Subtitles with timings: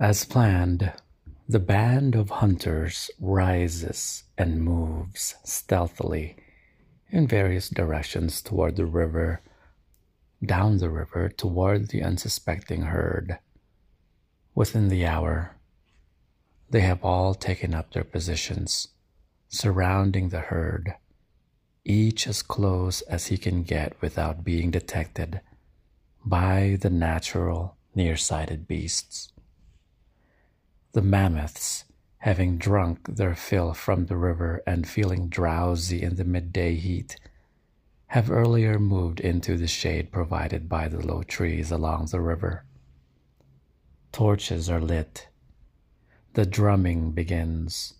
[0.00, 0.92] As planned,
[1.48, 6.36] the band of hunters rises and moves stealthily
[7.10, 9.40] in various directions toward the river,
[10.44, 13.40] down the river toward the unsuspecting herd.
[14.54, 15.56] Within the hour,
[16.70, 18.88] they have all taken up their positions,
[19.48, 20.94] surrounding the herd,
[21.84, 25.40] each as close as he can get without being detected
[26.24, 29.32] by the natural, nearsighted beasts.
[30.98, 31.84] The mammoths,
[32.16, 37.14] having drunk their fill from the river and feeling drowsy in the midday heat,
[38.08, 42.64] have earlier moved into the shade provided by the low trees along the river.
[44.10, 45.28] Torches are lit.
[46.32, 47.94] The drumming begins.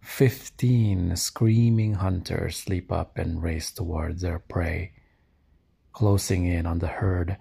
[0.00, 4.92] Fifteen screaming hunters leap up and race toward their prey,
[5.92, 7.38] closing in on the herd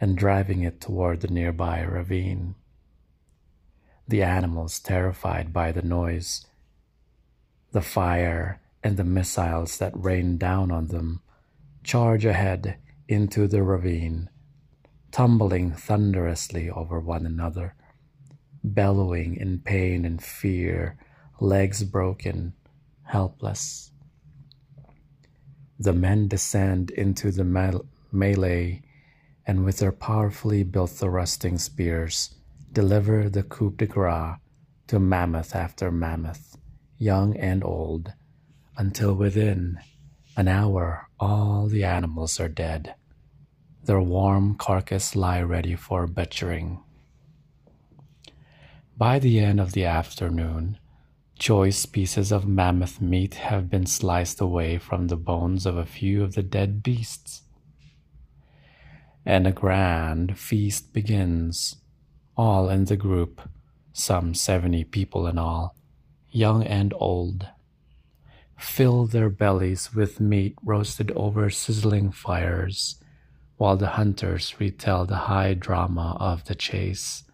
[0.00, 2.54] and driving it toward the nearby ravine.
[4.08, 6.46] The animals, terrified by the noise,
[7.72, 11.20] the fire, and the missiles that rain down on them,
[11.84, 14.30] charge ahead into the ravine,
[15.12, 17.74] tumbling thunderously over one another,
[18.64, 20.96] bellowing in pain and fear,
[21.38, 22.54] legs broken,
[23.02, 23.92] helpless.
[25.78, 27.44] The men descend into the
[28.10, 28.82] melee
[29.46, 32.34] and with their powerfully built thrusting spears,
[32.72, 34.36] deliver the coup de grace
[34.86, 36.56] to mammoth after mammoth,
[36.96, 38.12] young and old,
[38.76, 39.78] until within
[40.36, 42.94] an hour all the animals are dead,
[43.84, 46.82] their warm carcass lie ready for butchering.
[48.96, 50.78] By the end of the afternoon,
[51.38, 56.22] choice pieces of mammoth meat have been sliced away from the bones of a few
[56.24, 57.42] of the dead beasts
[59.28, 61.76] and a grand feast begins.
[62.38, 63.40] All in the group,
[63.92, 65.74] some seventy people in all,
[66.30, 67.48] young and old,
[68.56, 73.02] fill their bellies with meat roasted over sizzling fires,
[73.56, 77.24] while the hunters retell the high drama of the chase.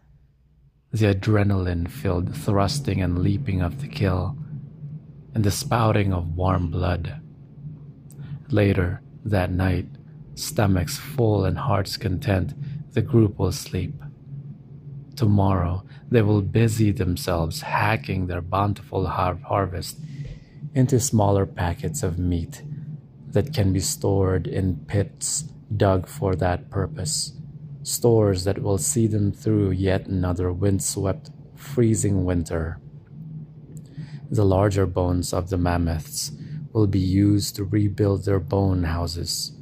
[0.90, 4.38] The adrenaline filled thrusting and leaping of the kill,
[5.34, 7.20] and the spouting of warm blood.
[8.48, 9.88] Later that night,
[10.34, 12.54] Stomachs full and hearts content,
[12.92, 13.92] the group will sleep.
[15.16, 19.98] Tomorrow they will busy themselves hacking their bountiful har- harvest
[20.74, 22.62] into smaller packets of meat
[23.28, 25.44] that can be stored in pits
[25.76, 27.32] dug for that purpose,
[27.82, 32.80] stores that will see them through yet another windswept, freezing winter.
[34.30, 36.32] The larger bones of the mammoths
[36.72, 39.54] will be used to rebuild their bone houses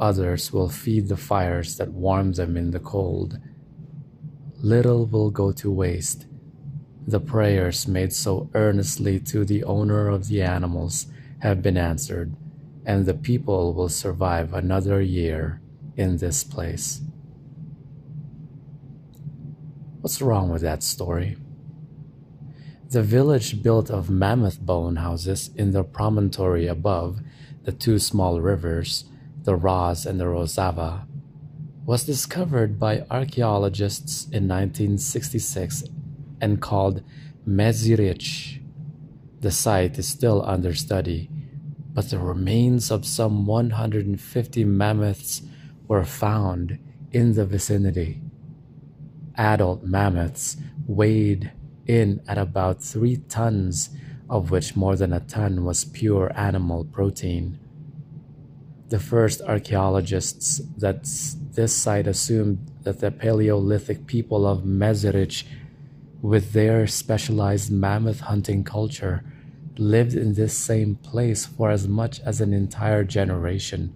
[0.00, 3.38] Others will feed the fires that warm them in the cold.
[4.62, 6.26] Little will go to waste.
[7.06, 11.06] The prayers made so earnestly to the owner of the animals
[11.38, 12.36] have been answered,
[12.84, 15.62] and the people will survive another year
[15.96, 17.00] in this place.
[20.02, 21.38] What's wrong with that story?
[22.90, 27.20] The village built of mammoth bone houses in the promontory above
[27.62, 29.04] the two small rivers
[29.44, 31.06] the Ros and the Rosava,
[31.90, 35.82] was discovered by archaeologists in 1966
[36.40, 37.02] and called
[37.44, 38.62] Mezirich.
[39.40, 41.28] The site is still under study,
[41.92, 45.42] but the remains of some 150 mammoths
[45.88, 46.78] were found
[47.10, 48.22] in the vicinity.
[49.34, 51.50] Adult mammoths weighed
[51.88, 53.90] in at about three tons,
[54.28, 57.58] of which more than a ton was pure animal protein.
[58.90, 61.04] The first archaeologists at
[61.60, 65.44] this site assumed that the Paleolithic people of Mezirich,
[66.22, 69.22] with their specialized mammoth hunting culture,
[69.76, 73.94] lived in this same place for as much as an entire generation.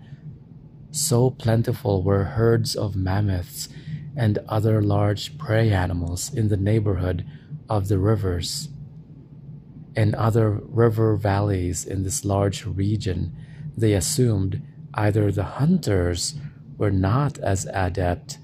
[0.91, 3.71] So plentiful were herds of mammoths
[4.15, 7.25] and other large prey animals in the neighborhood
[7.67, 8.69] of the rivers
[9.97, 13.35] and other river valleys in this large region,
[13.75, 14.61] they assumed
[14.97, 16.35] Either the hunters
[16.77, 18.39] were not as adept,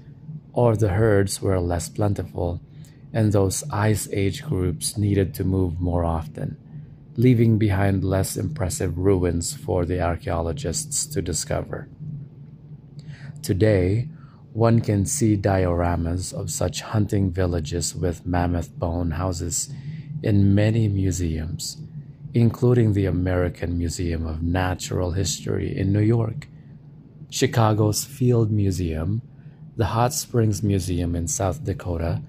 [0.53, 2.61] or the herds were less plentiful,
[3.13, 6.57] and those Ice Age groups needed to move more often,
[7.15, 11.89] leaving behind less impressive ruins for the archaeologists to discover.
[13.41, 14.07] Today,
[14.53, 19.73] one can see dioramas of such hunting villages with mammoth bone houses
[20.21, 21.77] in many museums
[22.33, 26.47] including the American Museum of Natural History in New York,
[27.31, 29.21] Chicago's Field Museum,
[29.77, 32.21] the Hot Springs Museum in South Dakota,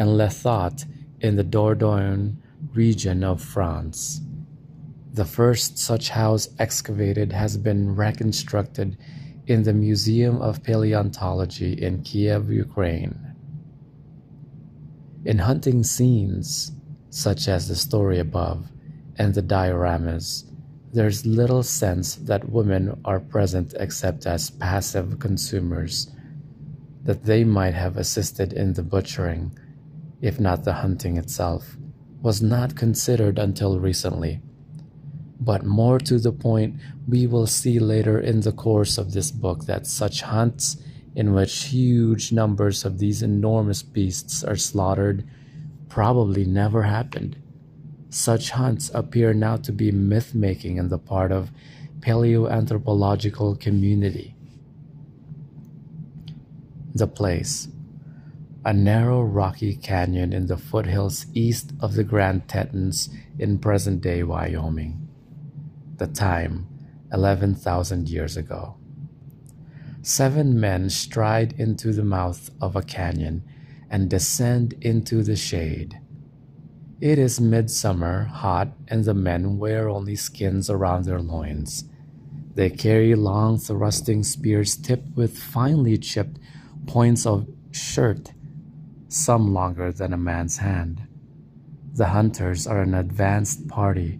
[0.00, 0.84] and Les Thottes
[1.20, 2.38] in the Dordogne
[2.74, 4.20] region of France.
[5.12, 8.98] The first such house excavated has been reconstructed
[9.46, 13.36] in the Museum of Paleontology in Kiev, Ukraine.
[15.24, 16.72] In hunting scenes,
[17.10, 18.72] such as the story above
[19.16, 20.47] and the dioramas,
[20.92, 26.10] there's little sense that women are present except as passive consumers,
[27.02, 29.56] that they might have assisted in the butchering,
[30.20, 31.76] if not the hunting itself,
[32.22, 34.40] was not considered until recently.
[35.40, 36.76] But more to the point,
[37.06, 40.78] we will see later in the course of this book that such hunts,
[41.14, 45.28] in which huge numbers of these enormous beasts are slaughtered,
[45.88, 47.36] probably never happened.
[48.10, 51.50] Such hunts appear now to be myth making on the part of
[52.00, 54.34] paleoanthropological community.
[56.94, 57.68] The place
[58.64, 63.08] a narrow rocky canyon in the foothills east of the Grand Tetons
[63.38, 65.08] in present day Wyoming.
[65.96, 66.66] The time,
[67.12, 68.76] 11,000 years ago.
[70.02, 73.42] Seven men stride into the mouth of a canyon
[73.88, 75.98] and descend into the shade.
[77.00, 81.84] It is midsummer, hot, and the men wear only skins around their loins.
[82.56, 86.40] They carry long thrusting spears tipped with finely chipped
[86.88, 88.32] points of chert,
[89.06, 91.06] some longer than a man's hand.
[91.94, 94.18] The hunters are an advanced party,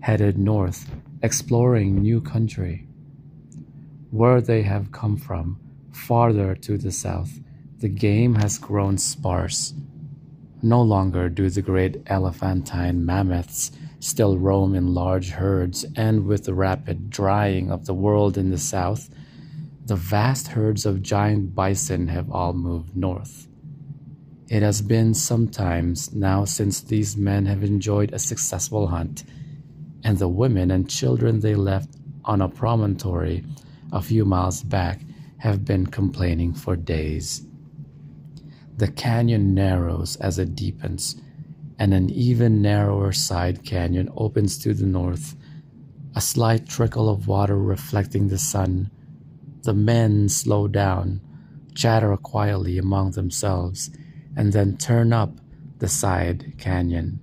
[0.00, 0.90] headed north,
[1.22, 2.88] exploring new country.
[4.10, 5.60] Where they have come from,
[5.92, 7.38] farther to the south,
[7.80, 9.74] the game has grown sparse
[10.64, 13.70] no longer do the great elephantine mammoths
[14.00, 18.58] still roam in large herds, and with the rapid drying of the world in the
[18.58, 19.08] south,
[19.86, 23.46] the vast herds of giant bison have all moved north.
[24.48, 29.24] It has been some time now since these men have enjoyed a successful hunt,
[30.02, 31.90] and the women and children they left
[32.24, 33.44] on a promontory
[33.92, 35.00] a few miles back
[35.38, 37.46] have been complaining for days.
[38.76, 41.16] The canyon narrows as it deepens,
[41.78, 45.36] and an even narrower side canyon opens to the north,
[46.14, 48.90] a slight trickle of water reflecting the sun.
[49.62, 51.20] The men slow down,
[51.74, 53.90] chatter quietly among themselves,
[54.36, 55.38] and then turn up
[55.78, 57.20] the side canyon.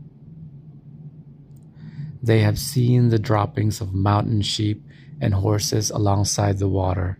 [2.23, 4.85] They have seen the droppings of mountain sheep
[5.19, 7.17] and horses alongside the water.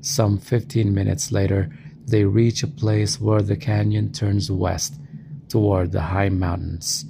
[0.00, 1.70] Some fifteen minutes later,
[2.08, 5.00] they reach a place where the canyon turns west
[5.48, 7.04] toward the high mountains.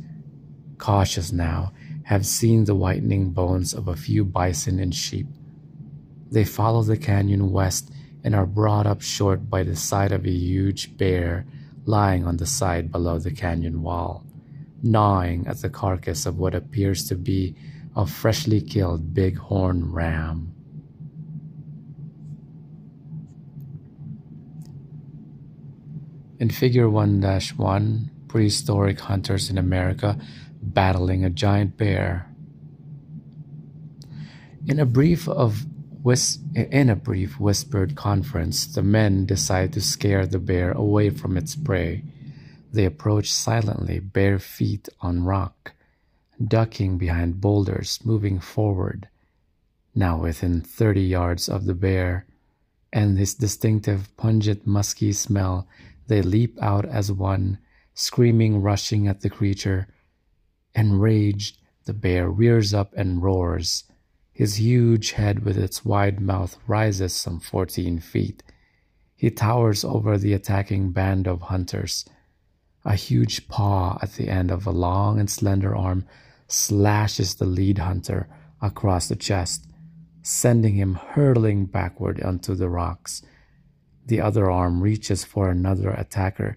[0.78, 1.72] Cautious now,
[2.04, 5.26] have seen the whitening bones of a few bison and sheep.
[6.30, 7.90] They follow the canyon west
[8.24, 11.46] and are brought up short by the sight of a huge bear
[11.84, 14.24] lying on the side below the canyon wall,
[14.82, 17.54] gnawing at the carcass of what appears to be
[17.94, 20.54] a freshly killed bighorn ram.
[26.40, 30.16] In Figure 1 1, prehistoric hunters in America
[30.62, 32.30] battling a giant bear.
[34.64, 35.66] In a brief of
[36.04, 41.36] whis- in a brief whispered conference, the men decide to scare the bear away from
[41.36, 42.04] its prey.
[42.72, 45.72] They approach silently, bare feet on rock,
[46.40, 49.08] ducking behind boulders, moving forward.
[49.92, 52.26] Now within thirty yards of the bear,
[52.92, 55.66] and his distinctive pungent musky smell
[56.08, 57.58] they leap out as one,
[57.94, 59.86] screaming, rushing at the creature.
[60.74, 63.84] Enraged, the bear rears up and roars.
[64.32, 68.42] His huge head with its wide mouth rises some fourteen feet.
[69.14, 72.04] He towers over the attacking band of hunters.
[72.84, 76.04] A huge paw at the end of a long and slender arm
[76.46, 78.28] slashes the lead hunter
[78.62, 79.66] across the chest,
[80.22, 83.22] sending him hurtling backward onto the rocks.
[84.08, 86.56] The other arm reaches for another attacker,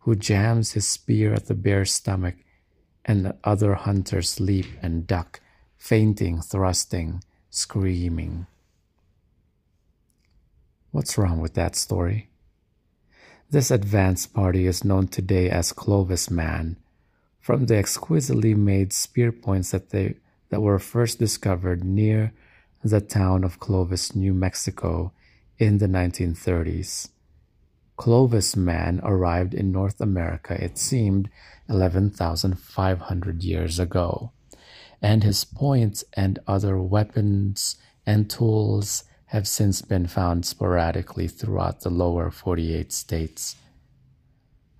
[0.00, 2.36] who jams his spear at the bear's stomach,
[3.04, 5.40] and the other hunters leap and duck,
[5.76, 8.46] feinting, thrusting, screaming.
[10.92, 12.28] What's wrong with that story?
[13.50, 16.76] This advance party is known today as Clovis Man,
[17.40, 20.14] from the exquisitely made spear points that they
[20.50, 22.32] that were first discovered near
[22.84, 25.12] the town of Clovis, New Mexico
[25.62, 27.10] in the 1930s.
[27.96, 31.30] Clovis man arrived in North America, it seemed,
[31.68, 34.32] 11,500 years ago,
[35.00, 41.90] and his points and other weapons and tools have since been found sporadically throughout the
[41.90, 43.54] lower 48 states.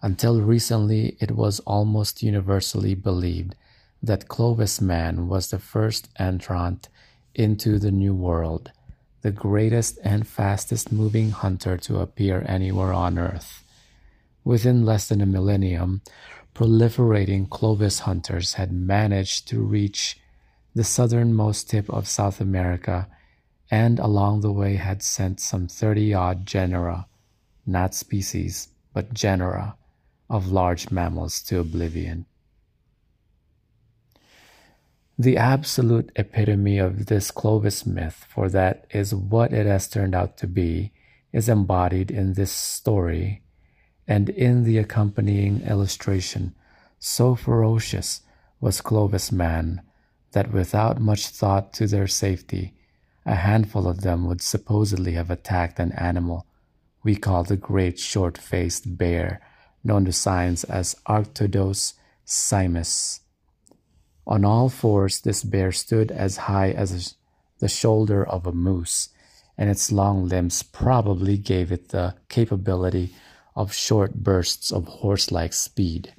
[0.02, 3.54] Until recently, it was almost universally believed
[4.02, 6.88] that Clovis Man was the first entrant
[7.36, 8.72] into the New World,
[9.23, 13.64] the greatest and fastest moving hunter to appear anywhere on Earth.
[14.45, 16.02] Within less than a millennium,
[16.55, 20.19] proliferating Clovis hunters had managed to reach
[20.75, 23.09] the southernmost tip of South America
[23.71, 27.07] and along the way had sent some 30 odd genera,
[27.64, 29.76] not species, but genera,
[30.29, 32.26] of large mammals to oblivion.
[35.23, 40.37] The absolute epitome of this Clovis myth, for that is what it has turned out
[40.38, 40.91] to be,
[41.33, 43.45] is embodied in this story
[44.09, 46.57] and in the accompanying illustration.
[46.99, 48.23] So ferocious
[48.61, 49.83] was Clovis man
[50.33, 52.75] that without much thought to their safety,
[53.25, 56.49] a handful of them would supposedly have attacked an animal
[57.05, 59.41] we call the great short faced bear
[59.85, 61.95] known to science as Arctodus
[62.26, 63.21] simus.
[64.26, 67.14] On all fours, this bear stood as high as
[67.59, 69.09] the shoulder of a moose,
[69.59, 73.14] and its long limbs probably gave it the capability
[73.55, 76.14] of short bursts of horse like speed.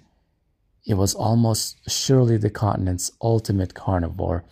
[0.86, 4.44] It was almost surely the continent's ultimate carnivore,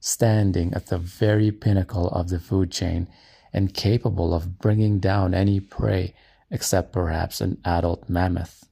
[0.00, 3.08] standing at the very pinnacle of the food chain
[3.52, 6.14] and capable of bringing down any prey
[6.50, 8.67] except perhaps an adult mammoth.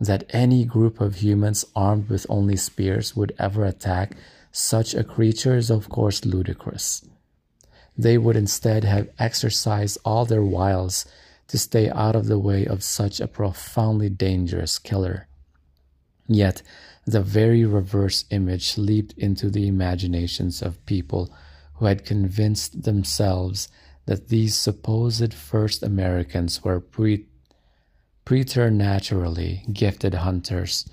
[0.00, 4.16] That any group of humans armed with only spears would ever attack
[4.50, 7.04] such a creature is, of course, ludicrous.
[7.96, 11.06] They would instead have exercised all their wiles
[11.48, 15.28] to stay out of the way of such a profoundly dangerous killer.
[16.26, 16.62] Yet,
[17.06, 21.32] the very reverse image leaped into the imaginations of people
[21.74, 23.68] who had convinced themselves
[24.06, 27.26] that these supposed first Americans were pre-
[28.24, 30.88] preternaturally gifted hunters,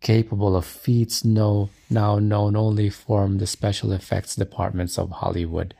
[0.00, 5.74] capable of feats no, now known only from the special effects departments of Hollywood.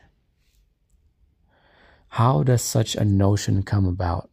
[2.09, 4.29] How does such a notion come about?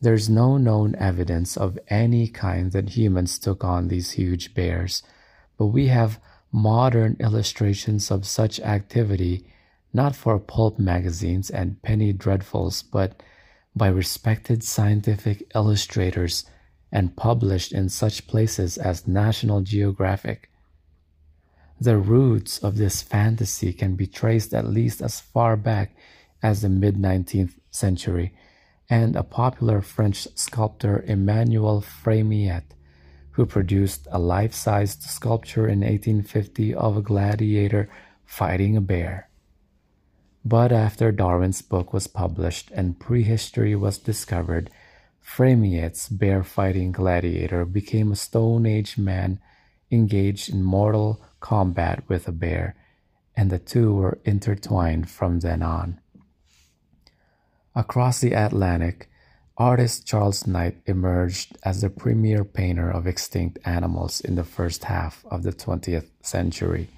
[0.00, 5.02] There's no known evidence of any kind that humans took on these huge bears,
[5.58, 6.20] but we have
[6.52, 9.46] modern illustrations of such activity
[9.92, 13.22] not for pulp magazines and penny dreadfuls, but
[13.76, 16.44] by respected scientific illustrators
[16.90, 20.50] and published in such places as National Geographic.
[21.78, 25.94] The roots of this fantasy can be traced at least as far back
[26.42, 28.32] as the mid 19th century,
[28.88, 32.62] and a popular French sculptor Emmanuel Fremiet,
[33.32, 37.90] who produced a life sized sculpture in 1850 of a gladiator
[38.24, 39.28] fighting a bear.
[40.48, 44.70] But after Darwin's book was published and prehistory was discovered,
[45.20, 49.40] Fremiet's bear fighting gladiator became a Stone Age man
[49.90, 52.76] engaged in mortal combat with a bear,
[53.36, 55.98] and the two were intertwined from then on.
[57.74, 59.10] Across the Atlantic,
[59.56, 65.24] artist Charles Knight emerged as the premier painter of extinct animals in the first half
[65.28, 66.88] of the 20th century.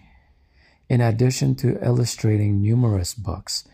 [0.89, 3.65] In addition to illustrating numerous books,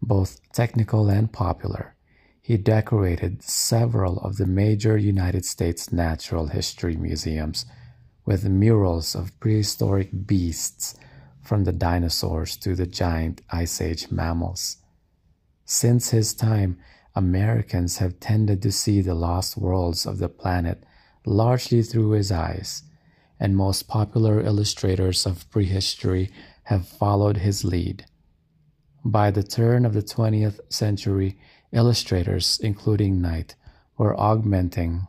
[0.00, 1.96] both technical and popular,
[2.40, 7.66] he decorated several of the major United States natural history museums
[8.24, 10.94] with murals of prehistoric beasts
[11.42, 14.78] from the dinosaurs to the giant Ice Age mammals.
[15.66, 16.78] Since his time,
[17.14, 20.82] Americans have tended to see the lost worlds of the planet
[21.26, 22.82] largely through his eyes,
[23.38, 26.30] and most popular illustrators of prehistory
[26.64, 28.04] have followed his lead.
[29.04, 31.38] By the turn of the 20th century,
[31.72, 33.56] illustrators, including Knight,
[33.96, 35.08] were augmenting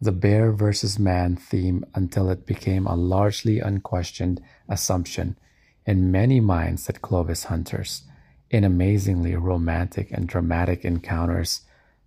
[0.00, 5.36] the bear versus man theme until it became a largely unquestioned assumption
[5.84, 8.02] in many minds that Clovis hunters,
[8.50, 11.62] in amazingly romantic and dramatic encounters,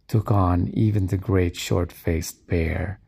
[0.07, 2.99] took on even the great short faced bear.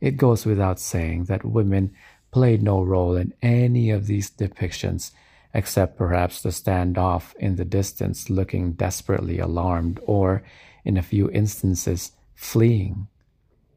[0.00, 1.94] It goes without saying that women
[2.32, 5.12] played no role in any of these depictions,
[5.54, 10.42] except perhaps to stand off in the distance looking desperately alarmed or,
[10.84, 13.06] in a few instances, fleeing.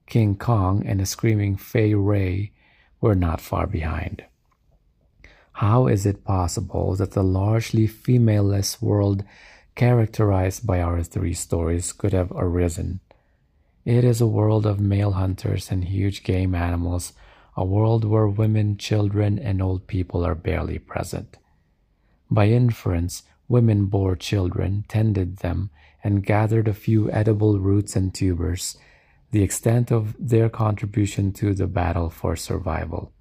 [0.07, 2.51] King Kong and the screaming Fay Wray
[3.01, 4.23] were not far behind.
[5.53, 9.23] How is it possible that the largely femaleless world
[9.75, 13.01] characterized by our three stories could have arisen?
[13.83, 17.13] It is a world of male hunters and huge game animals
[17.55, 21.37] a world where women, children, and old people are barely present.
[22.29, 25.69] By inference, women bore children, tended them,
[26.03, 28.77] and gathered a few edible roots and tubers,
[29.31, 33.11] the extent of their contribution to the battle for survival.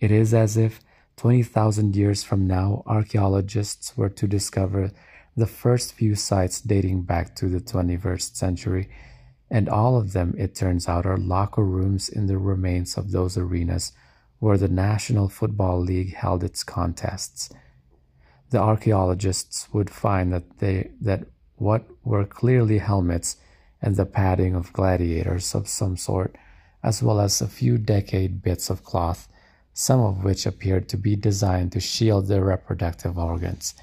[0.00, 0.80] It is as if
[1.16, 4.92] 20,000 years from now, archaeologists were to discover
[5.36, 8.88] the first few sites dating back to the 21st century,
[9.50, 13.36] and all of them, it turns out, are locker rooms in the remains of those
[13.36, 13.92] arenas
[14.38, 17.50] where the National Football League held its contests.
[18.50, 21.26] The archaeologists would find that they that
[21.56, 23.36] what were clearly helmets
[23.80, 26.36] and the padding of gladiators of some sort,
[26.82, 29.28] as well as a few decayed bits of cloth
[29.78, 33.74] some of which appeared to be designed to shield their reproductive organs,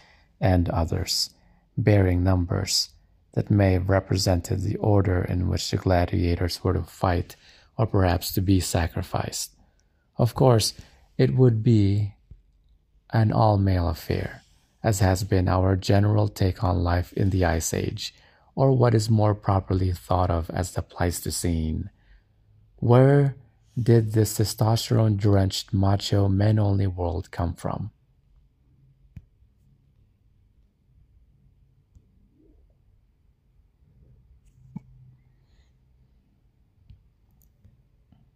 [0.42, 1.30] and others,
[1.78, 2.90] bearing numbers
[3.34, 7.36] that may have represented the order in which the gladiators were to fight
[7.78, 9.52] or perhaps to be sacrificed.
[10.18, 10.74] Of course,
[11.18, 12.14] it would be
[13.12, 14.44] an all male affair,
[14.84, 18.14] as has been our general take on life in the Ice Age,
[18.56, 21.90] or what is more properly thought of as the Pleistocene.
[22.78, 23.36] Where
[23.82, 27.92] did this testosterone drenched macho men only world come from?